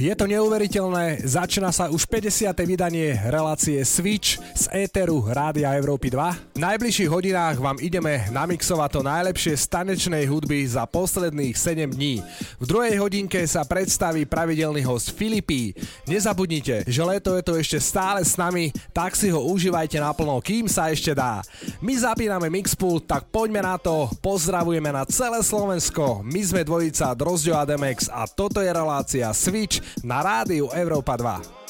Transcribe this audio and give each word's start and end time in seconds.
Je 0.00 0.16
to 0.16 0.24
neuveriteľné, 0.24 1.28
začína 1.28 1.68
sa 1.76 1.92
už 1.92 2.08
50. 2.08 2.48
vydanie 2.64 3.20
relácie 3.28 3.76
Switch 3.84 4.40
z 4.56 4.64
éteru 4.72 5.28
Rádia 5.28 5.76
Európy 5.76 6.08
2. 6.08 6.56
V 6.56 6.64
najbližších 6.64 7.12
hodinách 7.12 7.60
vám 7.60 7.76
ideme 7.84 8.24
namixovať 8.32 8.96
to 8.96 9.00
najlepšie 9.04 9.60
stanečnej 9.60 10.24
hudby 10.24 10.64
za 10.64 10.88
posledných 10.88 11.52
7 11.52 11.92
dní. 11.92 12.24
V 12.56 12.64
druhej 12.64 12.96
hodinke 12.96 13.44
sa 13.44 13.60
predstaví 13.68 14.24
pravidelný 14.24 14.80
host 14.88 15.12
Filipí. 15.12 15.76
Nezabudnite, 16.08 16.88
že 16.88 17.02
leto 17.04 17.36
je 17.36 17.44
to 17.44 17.60
ešte 17.60 17.76
stále 17.76 18.24
s 18.24 18.40
nami, 18.40 18.72
tak 18.96 19.12
si 19.12 19.28
ho 19.28 19.44
užívajte 19.52 20.00
naplno, 20.00 20.40
kým 20.40 20.64
sa 20.64 20.88
ešte 20.88 21.12
dá. 21.12 21.44
My 21.84 21.92
zapíname 22.00 22.48
Mixpool, 22.48 23.04
tak 23.04 23.28
poďme 23.28 23.60
na 23.60 23.76
to, 23.76 24.08
pozdravujeme 24.24 24.96
na 24.96 25.04
celé 25.04 25.44
Slovensko. 25.44 26.24
My 26.24 26.40
sme 26.40 26.64
dvojica 26.64 27.12
Drozdio 27.12 27.60
a 27.60 27.68
Demex 27.68 28.08
a 28.08 28.24
toto 28.24 28.64
je 28.64 28.72
relácia 28.72 29.28
Switch 29.36 29.89
na 30.02 30.22
rádiu 30.22 30.70
Európa 30.72 31.16
2. 31.16 31.60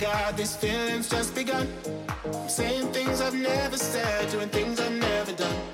God, 0.00 0.36
these 0.36 0.56
feelings 0.56 1.08
just 1.08 1.34
begun. 1.34 1.68
Saying 2.48 2.92
things 2.92 3.20
I've 3.20 3.34
never 3.34 3.76
said, 3.76 4.30
doing 4.30 4.48
things 4.48 4.80
I've 4.80 4.92
never 4.92 5.32
done. 5.32 5.73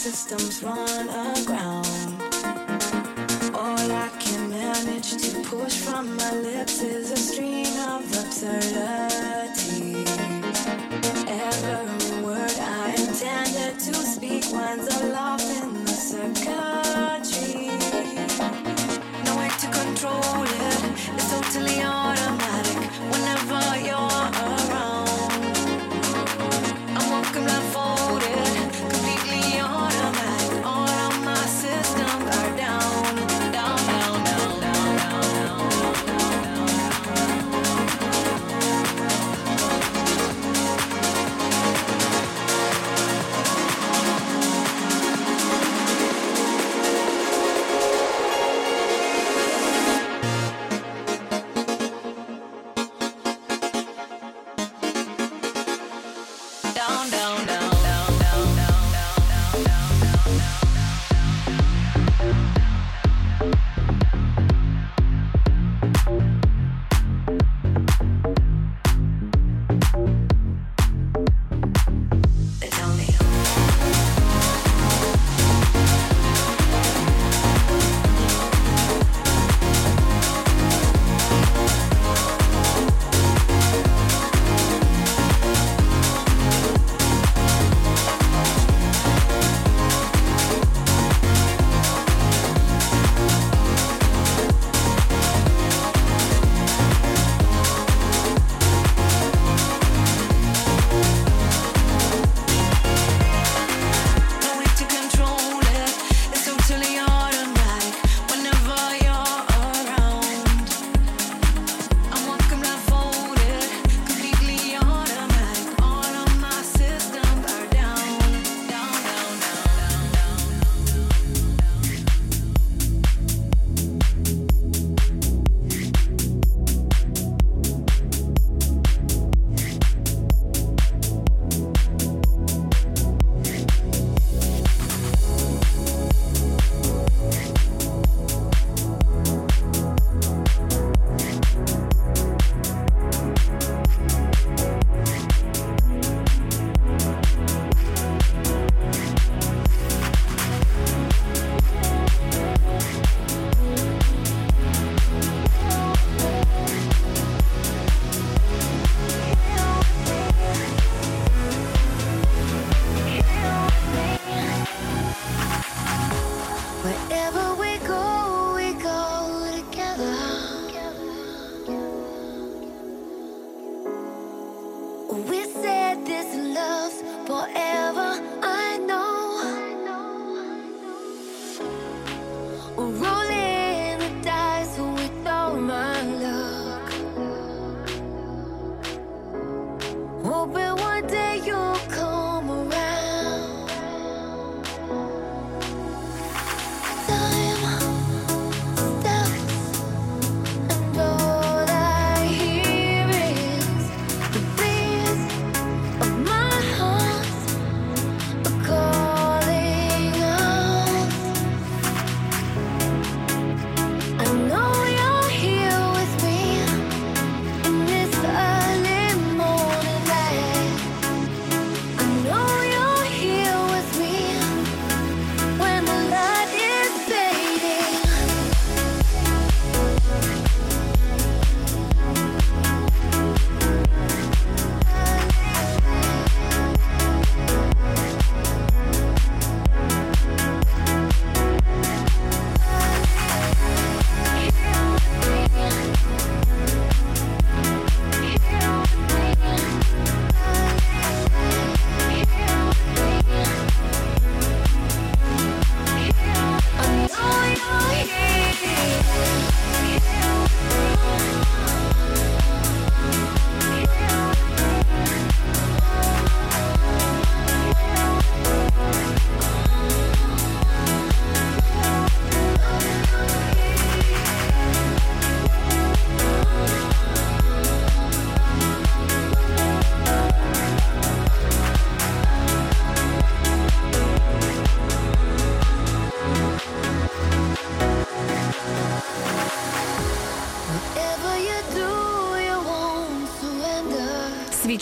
Systems 0.00 0.62
run 0.62 1.10
aground. 1.10 1.59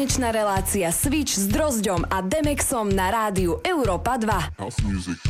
tanečná 0.00 0.32
relácia 0.32 0.88
Switch 0.96 1.36
s 1.36 1.44
Drozdom 1.44 2.08
a 2.08 2.24
Demexom 2.24 2.88
na 2.88 3.12
rádiu 3.12 3.60
Európa 3.60 4.16
2. 4.16 4.56
House 4.56 4.80
music. 4.80 5.29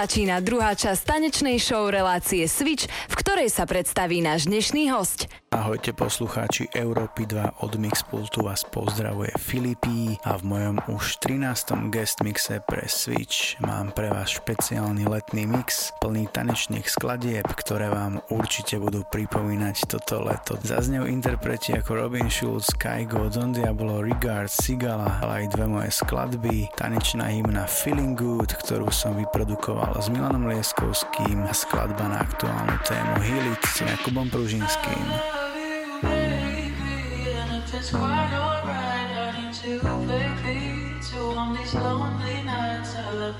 Začína 0.00 0.40
druhá 0.40 0.72
časť 0.72 1.04
tanečnej 1.04 1.60
show 1.60 1.84
relácie 1.84 2.48
Switch, 2.48 2.88
v 2.88 3.14
ktorej 3.20 3.52
sa 3.52 3.68
predstaví 3.68 4.24
náš 4.24 4.48
dnešný 4.48 4.88
host. 4.88 5.28
Ahojte 5.70 5.94
poslucháči 5.94 6.66
Európy 6.74 7.30
2 7.30 7.62
od 7.62 7.78
Mixpultu 7.78 8.42
vás 8.42 8.66
pozdravuje 8.66 9.30
Filipí 9.38 10.18
a 10.26 10.34
v 10.34 10.42
mojom 10.42 10.82
už 10.90 11.22
13. 11.22 11.94
guest 11.94 12.26
mixe 12.26 12.58
pre 12.66 12.90
Switch 12.90 13.54
mám 13.62 13.94
pre 13.94 14.10
vás 14.10 14.34
špeciálny 14.34 15.06
letný 15.06 15.46
mix 15.46 15.94
plný 16.02 16.26
tanečných 16.26 16.90
skladieb, 16.90 17.46
ktoré 17.46 17.86
vám 17.86 18.18
určite 18.34 18.82
budú 18.82 19.06
pripomínať 19.14 19.86
toto 19.86 20.26
leto. 20.26 20.58
Zaznejú 20.58 21.06
interpreti 21.06 21.70
ako 21.70 22.02
Robin 22.02 22.26
Schulz, 22.26 22.74
Kaigo, 22.74 23.30
Don 23.30 23.54
Diablo, 23.54 24.02
Regard, 24.02 24.50
Sigala, 24.50 25.22
ale 25.22 25.46
aj 25.46 25.54
dve 25.54 25.70
moje 25.70 25.94
skladby, 25.94 26.66
tanečná 26.74 27.30
hymna 27.30 27.70
Feeling 27.70 28.18
Good, 28.18 28.58
ktorú 28.66 28.90
som 28.90 29.14
vyprodukoval 29.14 29.94
s 30.02 30.10
Milanom 30.10 30.50
Lieskovským 30.50 31.46
a 31.46 31.54
skladba 31.54 32.10
na 32.10 32.26
aktuálnu 32.26 32.74
tému 32.82 33.22
Heal 33.22 33.54
s 33.62 33.86
Jakubom 33.86 34.26
Pružinským. 34.26 35.39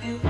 You, 0.03 0.30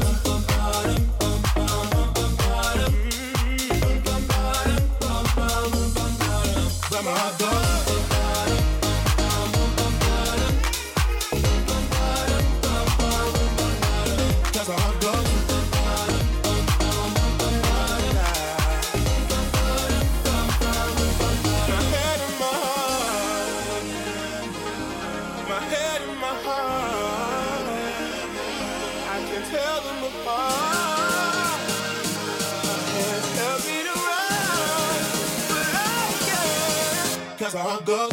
as 37.53 37.55
I 37.55 37.81
go. 37.85 38.10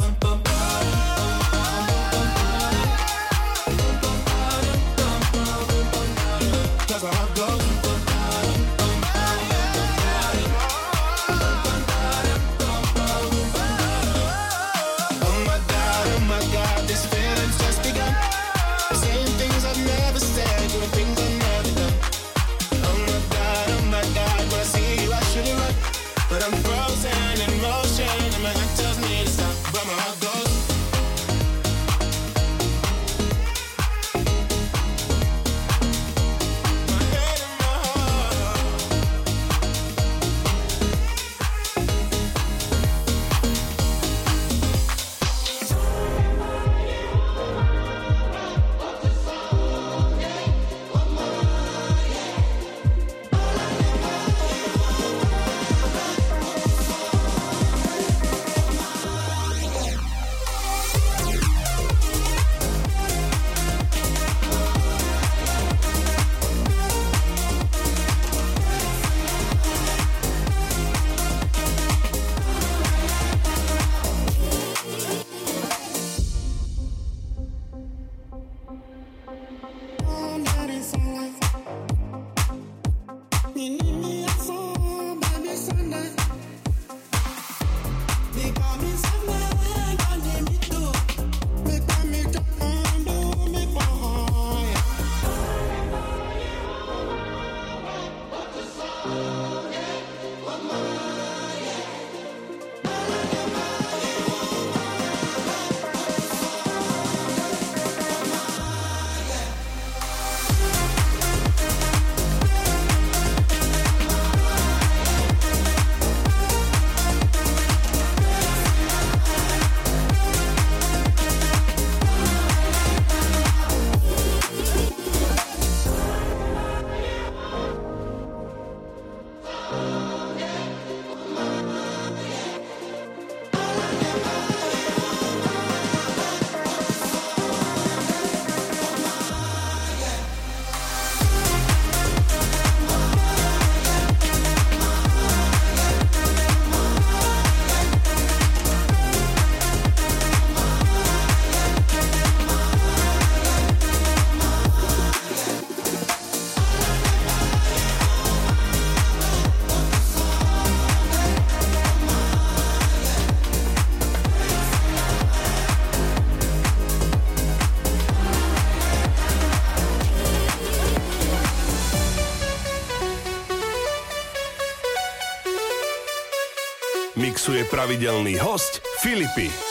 Je 177.49 177.65
pravidelný 177.65 178.37
host 178.39 178.85
Filipy. 179.01 179.68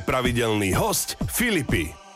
pravidelný 0.00 0.74
host 0.74 1.16
Filipy. 1.26 2.07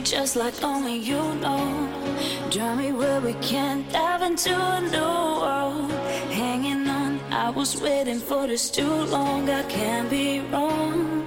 just 0.00 0.36
like 0.36 0.62
only 0.62 0.96
you 0.96 1.34
know. 1.36 1.88
draw 2.50 2.74
me 2.74 2.92
where 2.92 3.20
we 3.20 3.32
can 3.34 3.84
dive 3.90 4.22
into 4.22 4.54
a 4.54 4.80
new 4.80 5.40
world. 5.42 5.90
Hanging 6.30 6.86
on, 6.88 7.20
I 7.32 7.50
was 7.50 7.80
waiting 7.80 8.20
for 8.20 8.46
this 8.46 8.70
too 8.70 8.94
long. 9.06 9.48
I 9.50 9.62
can't 9.64 10.08
be 10.08 10.40
wrong. 10.52 11.24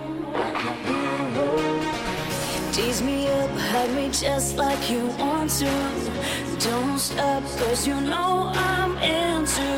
Tease 2.71 3.01
me 3.01 3.27
up, 3.27 3.49
hug 3.71 3.89
me 3.91 4.09
just 4.09 4.57
like 4.57 4.89
you 4.89 5.07
want 5.19 5.49
to. 5.61 5.71
Don't 6.59 6.99
stop, 6.99 7.43
cause 7.59 7.85
you 7.87 7.99
know 7.99 8.51
I'm 8.53 8.97
into. 8.97 9.71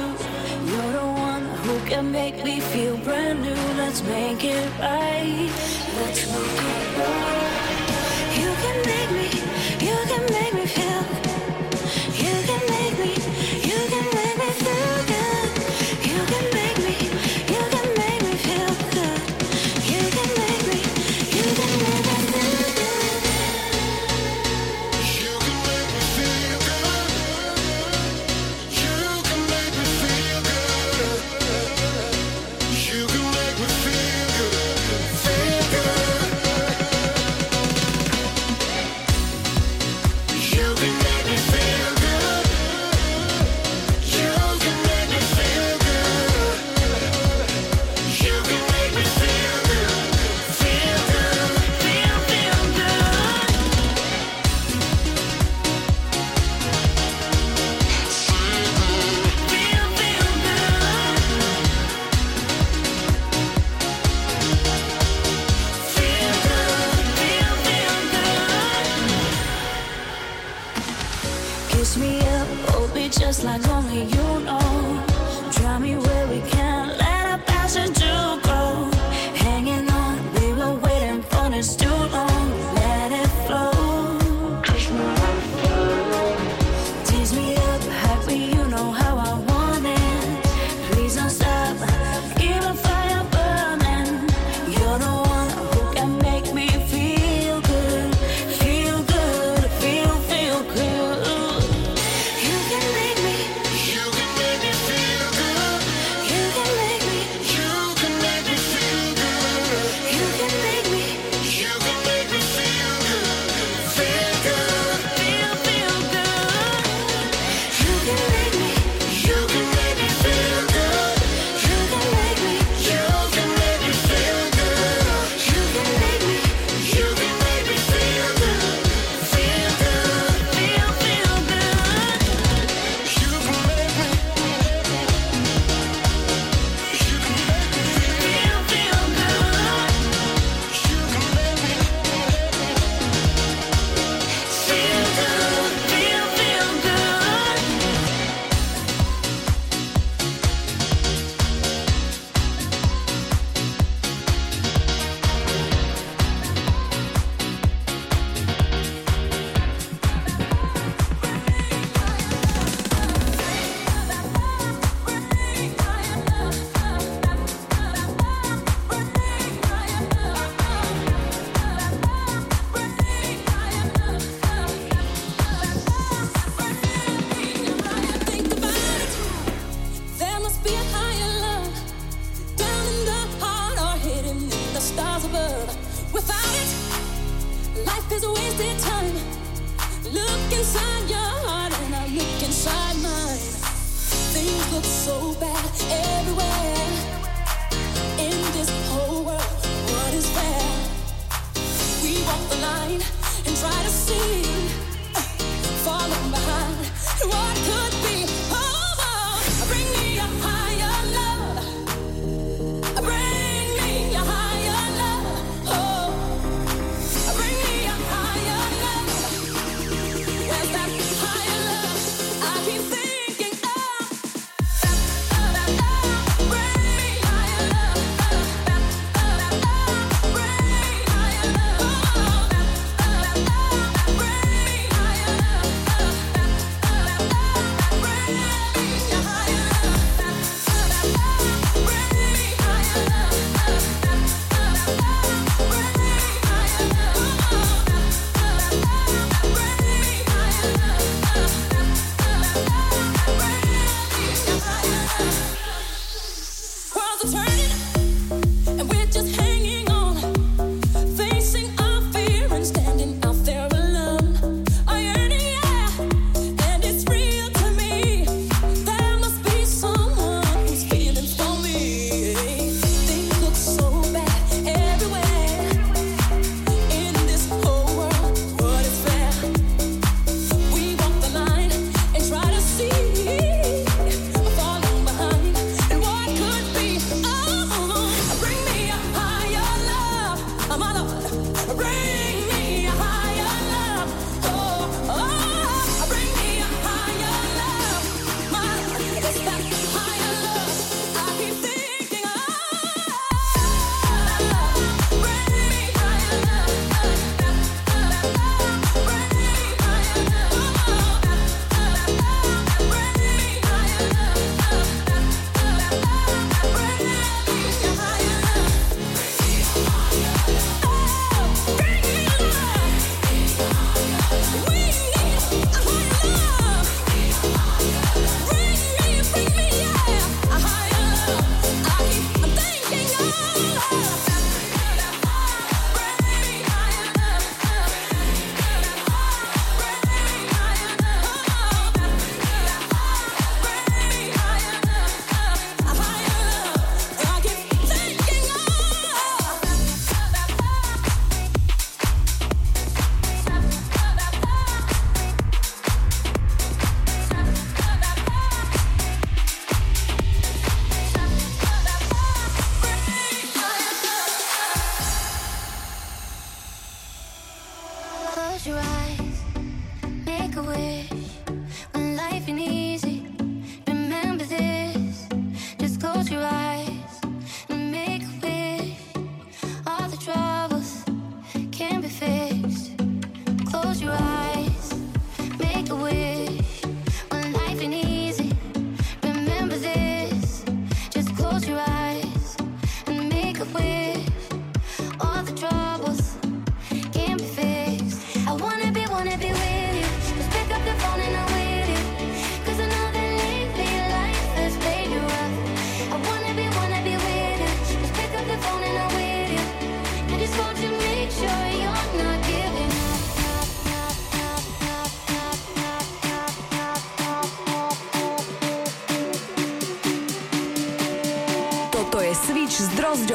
You're 0.70 0.92
the 1.00 1.08
one 1.30 1.46
who 1.64 1.80
can 1.90 2.12
make 2.12 2.44
me 2.44 2.60
feel 2.60 2.98
brand 2.98 3.42
new. 3.42 3.64
Let's 3.78 4.04
make 4.04 4.44
it 4.44 4.70
right. 4.80 5.83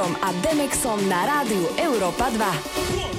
Drozďom 0.09 0.24
a 0.24 0.32
Demexom 0.40 1.01
na 1.05 1.20
rádiu 1.28 1.68
Európa 1.76 2.32
2. 2.32 3.17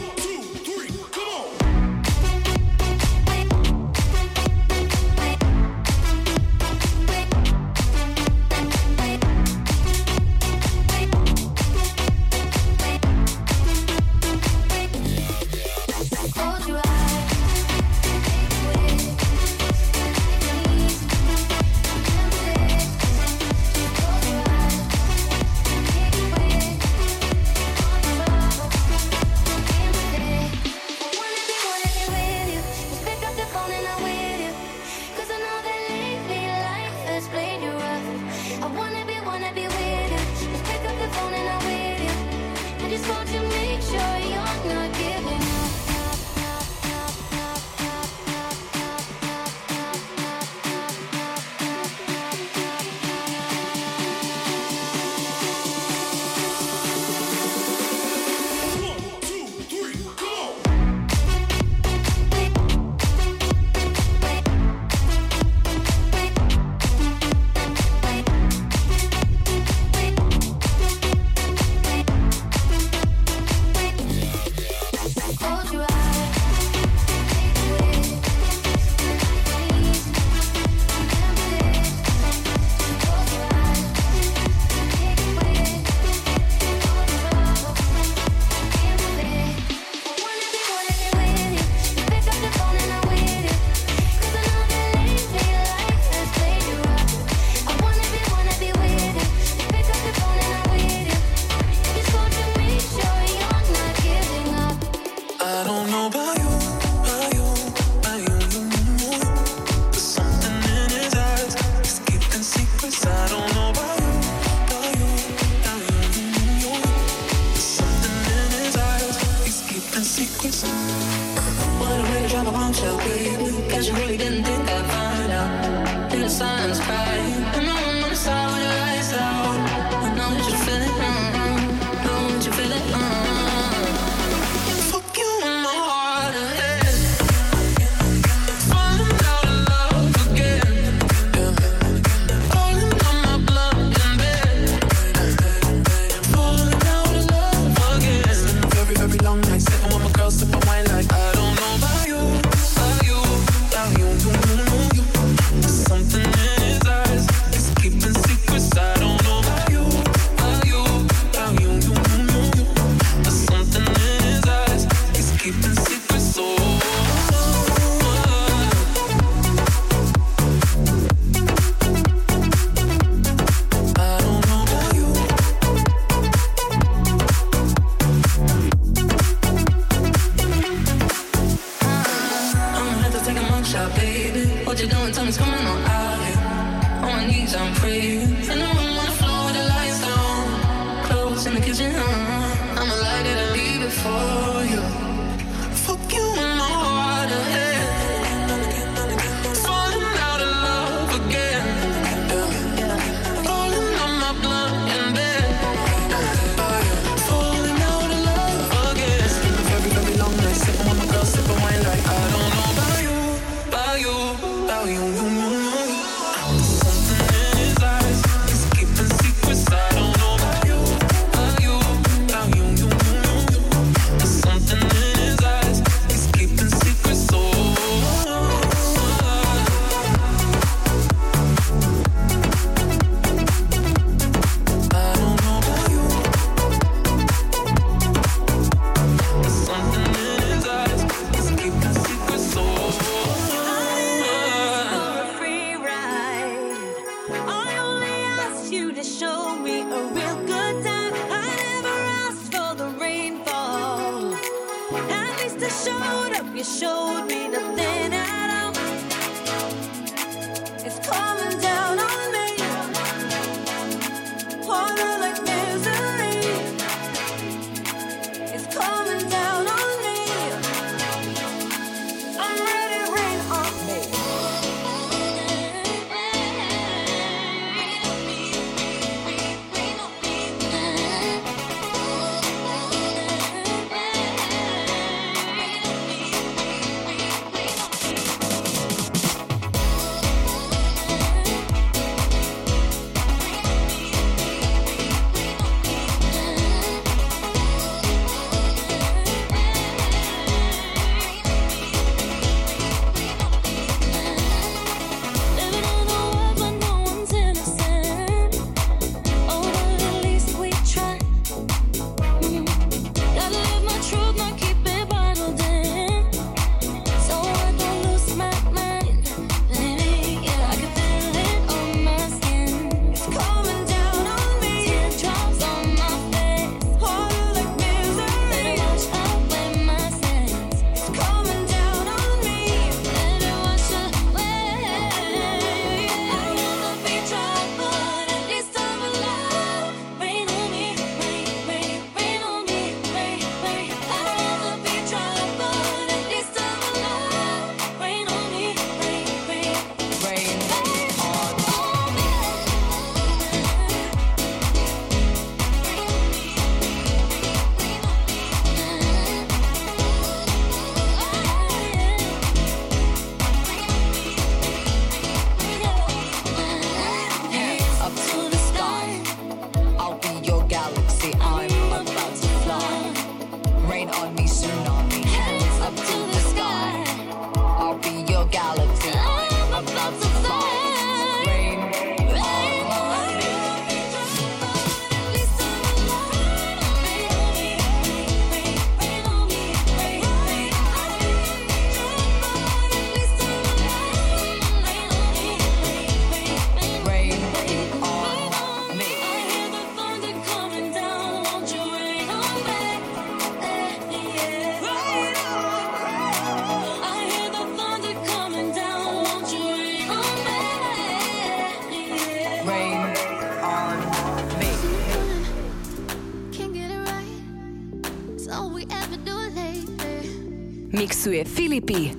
Creepy. 421.79 422.18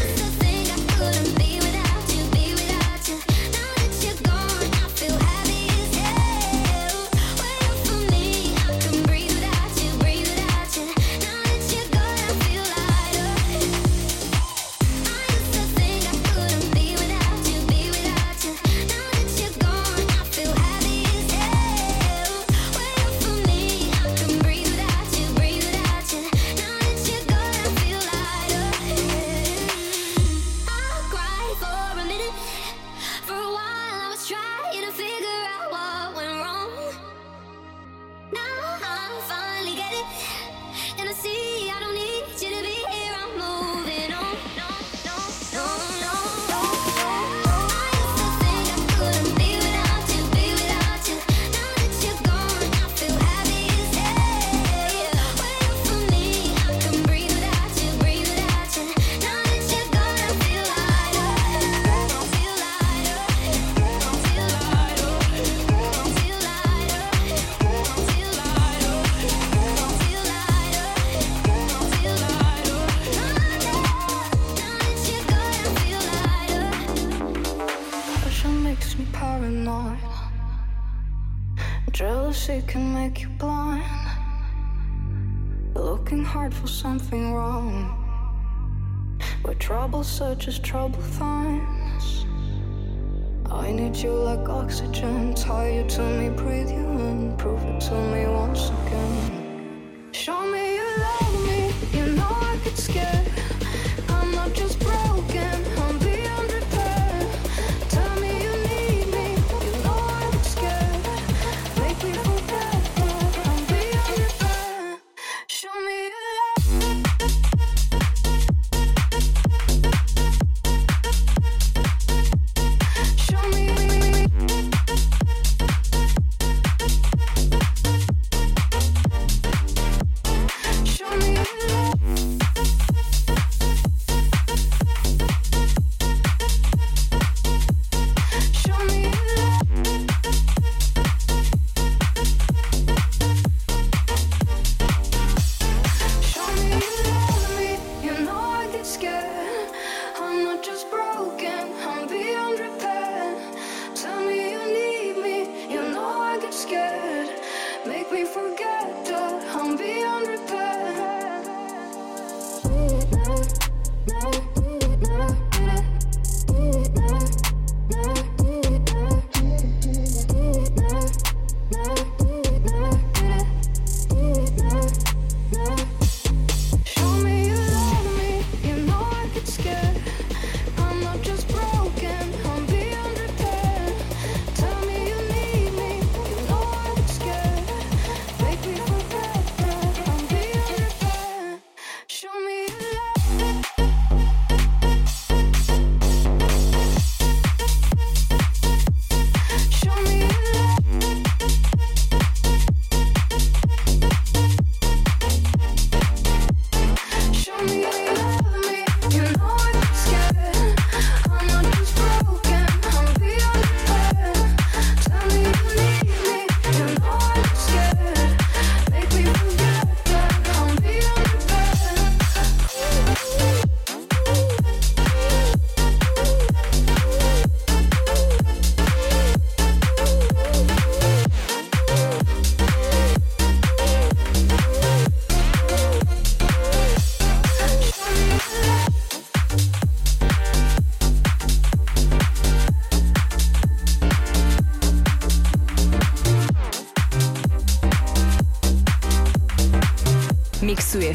just 90.41 90.63
trouble. 90.63 91.30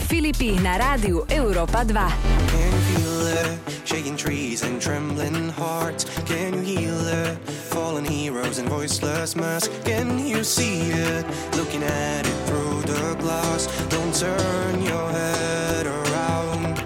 Filipi 0.06 0.54
na 0.62 0.78
rádiu 0.78 1.26
Europa 1.28 1.82
2. 1.84 1.92
Can 1.92 2.72
you 2.72 2.80
feel 2.94 3.58
shaking 3.84 4.16
trees 4.16 4.62
and 4.62 4.80
trembling 4.80 5.50
hearts? 5.50 6.06
Can 6.24 6.54
you 6.54 6.62
heal 6.62 7.36
fallen 7.74 8.04
heroes 8.04 8.58
and 8.58 8.68
voiceless 8.68 9.34
masks? 9.34 9.68
Can 9.84 10.18
you 10.18 10.44
see 10.44 10.92
it 10.94 11.26
looking 11.56 11.82
at 11.82 12.24
it 12.24 12.38
through 12.46 12.82
the 12.86 13.16
glass? 13.18 13.66
Don't 13.88 14.14
turn 14.14 14.80
your 14.82 15.10
head 15.10 15.86
around. 15.86 16.76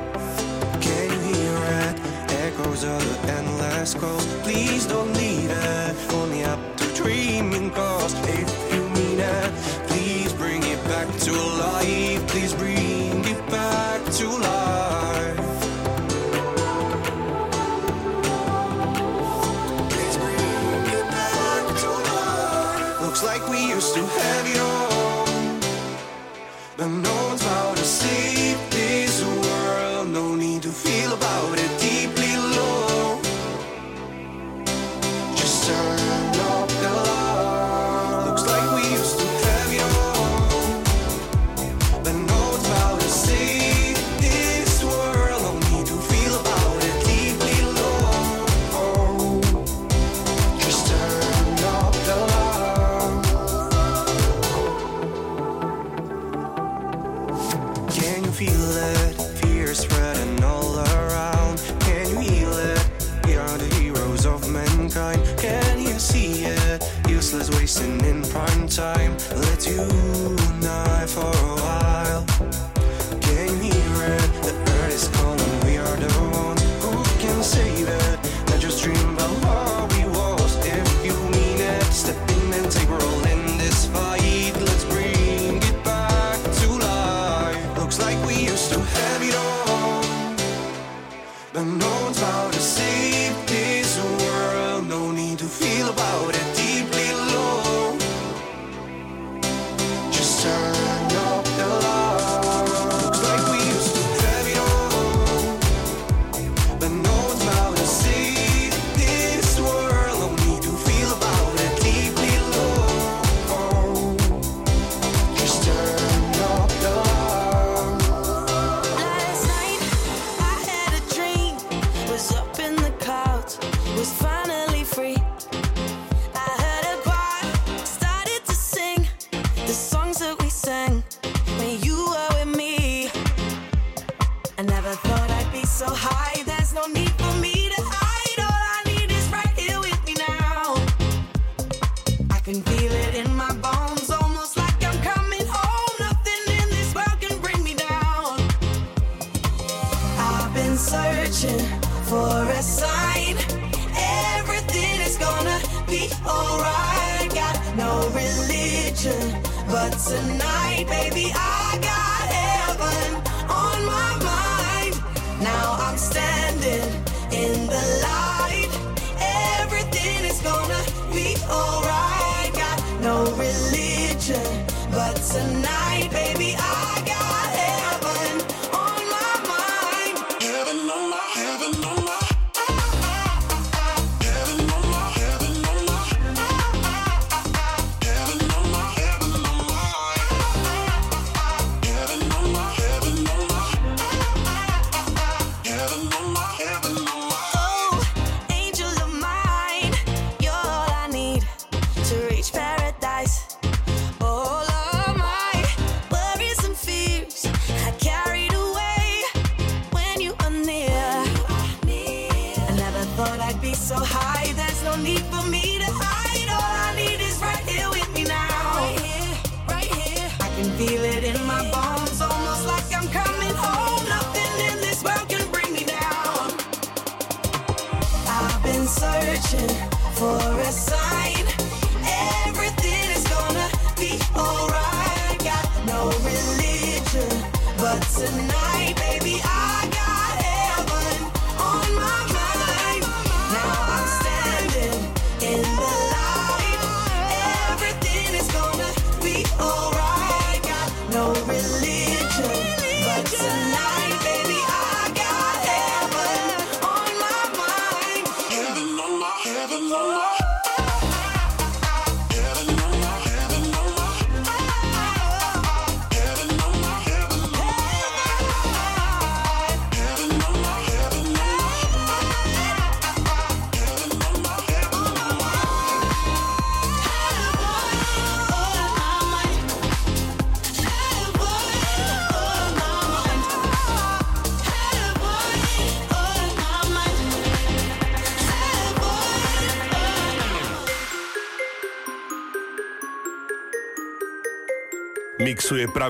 Can 0.80 1.10
you 1.12 1.20
hear 1.34 1.56
it? 1.84 2.00
Echoes 2.48 2.84
of 2.84 3.00
the 3.04 3.32
endless 3.32 3.94
calls. 3.94 4.24
Please 4.42 4.86
don't 4.86 5.12
leave 5.14 5.50
it 5.50 5.94
only 6.14 6.42
up 6.44 6.60
to 6.78 6.86
dreaming 6.94 7.70
cause. 7.70 8.14
If 8.28 8.48
you 8.72 8.88
mean 8.96 9.20
it, 9.20 9.52
please 9.88 10.32
bring 10.32 10.62
it 10.64 10.82
back 10.84 11.06
to 11.28 11.32
life. 11.32 11.79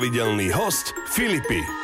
Pravidelný 0.01 0.49
host 0.49 0.97
Filipy. 1.13 1.80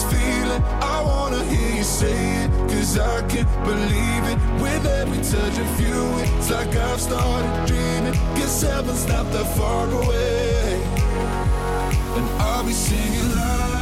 this 0.00 0.12
feeling. 0.12 0.62
I 0.82 1.02
wanna 1.02 1.44
hear 1.44 1.76
you 1.76 1.82
say 1.82 2.44
it, 2.44 2.50
cause 2.68 2.98
I 2.98 3.26
can't 3.28 3.48
believe 3.64 4.24
it. 4.32 4.38
With 4.60 4.86
every 4.86 5.18
touch 5.18 5.58
of 5.58 5.80
you, 5.80 6.00
it's 6.38 6.50
like 6.50 6.74
I've 6.74 7.00
started 7.00 7.66
dreaming. 7.66 8.14
Guess 8.36 8.62
heaven's 8.62 9.06
not 9.06 9.30
that 9.32 9.46
far 9.56 9.88
away. 9.90 10.82
And 12.16 12.26
I'll 12.40 12.64
be 12.64 12.72
singing 12.72 13.34
loud. 13.36 13.79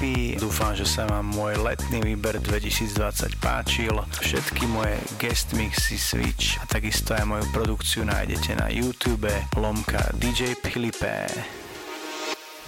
Filipy. 0.00 0.40
Dúfam, 0.40 0.72
že 0.72 0.88
sa 0.88 1.04
vám 1.04 1.28
môj 1.28 1.60
letný 1.60 2.00
výber 2.00 2.40
2020 2.40 3.36
páčil. 3.36 3.92
Všetky 4.24 4.64
moje 4.72 4.96
guest 5.20 5.52
mixy 5.52 6.00
Switch 6.00 6.56
a 6.56 6.64
takisto 6.64 7.12
aj 7.12 7.28
moju 7.28 7.44
produkciu 7.52 8.08
nájdete 8.08 8.56
na 8.56 8.72
YouTube 8.72 9.28
lomka 9.60 10.00
DJ 10.16 10.56
Filipe. 10.56 11.28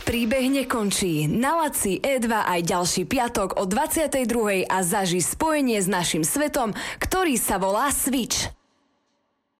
Príbeh 0.04 0.44
nekončí. 0.52 1.24
Na 1.24 1.64
Laci 1.64 1.96
E2 2.04 2.28
aj 2.28 2.60
ďalší 2.68 3.08
piatok 3.08 3.56
o 3.56 3.64
22. 3.64 4.68
a 4.68 4.78
zaži 4.84 5.24
spojenie 5.24 5.80
s 5.80 5.88
našim 5.88 6.28
svetom, 6.28 6.76
ktorý 7.00 7.40
sa 7.40 7.56
volá 7.56 7.88
Switch. 7.88 8.61